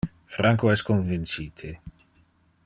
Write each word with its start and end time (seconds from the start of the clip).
Franco 0.35 0.71
es 0.75 0.83
convincite. 0.87 1.75